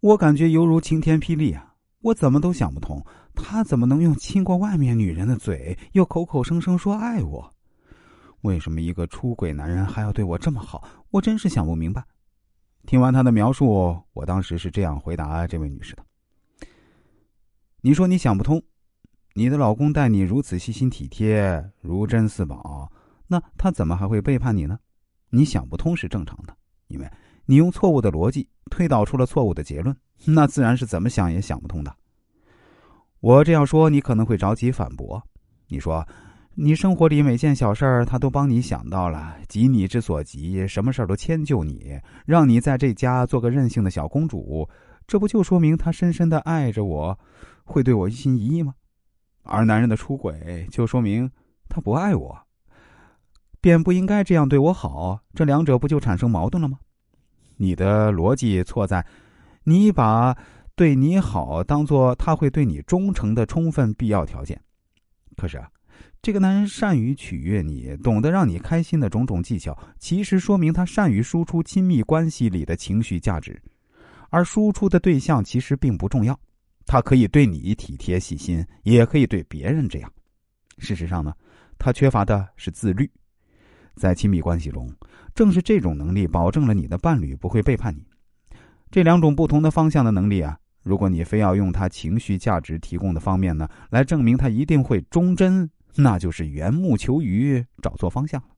[0.00, 1.74] 我感觉犹如晴天霹雳啊！
[2.02, 7.52] 我怎么都想不通，他怎么能用亲过外面女人的嘴，又口口声声说爱我？
[8.42, 10.86] 为什么一个出轨男人还要对我这么好？
[11.10, 12.04] 我真是想不明白。
[12.86, 16.04] 听完他的描述，我当时是这样回答这位女士的
[17.82, 18.62] ：“你说你想不通，
[19.34, 22.92] 你的老公待你如此细心体贴，如珍似宝，
[23.26, 24.78] 那他怎么还会背叛你呢？
[25.30, 27.10] 你想不通是正常的，因为
[27.50, 31.96] 你用错误的逻辑推导出了错误的结论，那自然是怎么想也想不通的。
[33.20, 35.22] 我这样说，你可能会着急反驳，
[35.68, 36.06] 你说。”
[36.60, 41.96] 你生活里每件小事儿，他都帮你想到了，急你之所急，什么事儿都迁就你，
[42.26, 44.68] 让你在这家做个任性的小公主，
[45.06, 47.16] 这不就说明他深深的爱着我，
[47.62, 48.74] 会对我一心一意吗？
[49.44, 51.30] 而男人的出轨，就说明
[51.68, 52.36] 他不爱我，
[53.60, 56.80] 便不应该这样对我好，这两者不就产生矛盾了吗？
[57.58, 59.04] 你的逻辑错在，
[59.64, 60.34] 你把
[60.74, 64.58] 对你好当做他会对你忠诚的充分必要条件，
[65.36, 65.68] 可是啊。
[66.20, 73.60] 这个男人善于取悦你，懂得让你开心的种种技巧，其实说明他善于输出亲密关系里的情绪价值，
[74.28, 76.38] 而输出的对象其实并不重要。
[76.86, 80.12] 他可以对你体贴细心，也可以对别人这样。
[80.78, 81.32] 事实上呢，
[81.78, 83.08] 他缺乏的是自律。
[83.98, 84.88] 在亲密关系中，
[85.34, 88.02] 正是这种能力保证了你的伴侣不会背叛你。
[88.90, 95.68] 这两种不同的方向的能力啊，如果你非要用他情绪价值提供的方面呢，来证明他一定会忠贞。
[95.96, 98.48] 那就是缘木求鱼，找错方向了。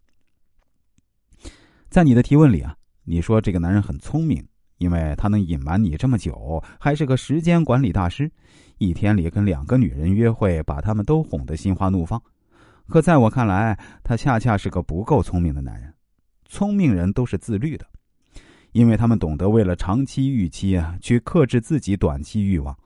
[1.88, 8.30] 在你的提问里啊，你说这个男人很聪明，因为他能隐瞒你这么久，还是个时间管理大师，
[8.77, 12.22] 一天里跟两个女人约会，把他们都哄得心花怒放。
[12.91, 15.94] 可在我看来，他恰恰是个不够聪明的男人。
[16.46, 17.86] 聪明人都是自律的，
[18.72, 22.77] 因为他们懂得为了长期预期啊，去克制自己短期欲望，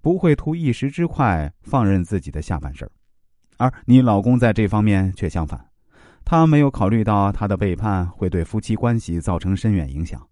[0.00, 2.88] 不会图一时之快，放任自己的下半身。
[3.56, 5.68] 而你老公在这方面却相反，
[6.24, 10.24] 他没有考虑到他的背叛会对夫妻关系造成深远影响，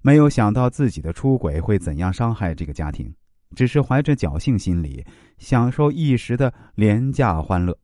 [0.00, 3.12] 没有想到自己的出轨会怎样伤害这个家庭，
[3.56, 5.04] 只是怀着侥幸心理，
[5.38, 7.76] 享受一时的廉价欢乐。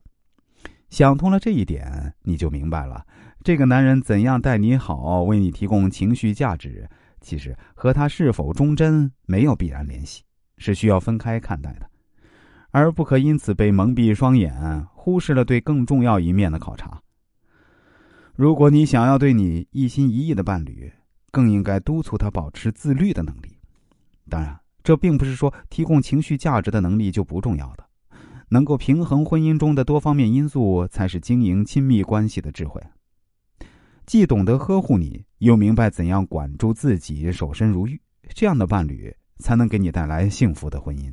[0.95, 3.05] 想通了这一点，你就明白了，
[3.43, 6.89] 这个男人怎样待你好，为你提供情绪价值，
[7.21, 10.23] 其实和他是否忠贞没有必然联系，
[10.57, 11.91] 是需要分开看待的。
[12.71, 17.03] 而不可因此被蒙蔽双眼，忽视了对更重要一面的考察。
[18.37, 20.93] 如果你想要对你一心一意的伴侣，
[21.33, 23.59] 更应该督促他保持自律的能力。
[24.31, 27.84] 当然，这并不是说提供情绪价值的能力就不重要的。
[28.55, 32.81] 能够平衡婚姻中的多方面因素，才是经营亲密关系的智慧。
[34.07, 41.13] 既懂得呵护你，又明白怎样管住自己，守身如玉，这样的伴侣才能给你带来幸福的婚姻。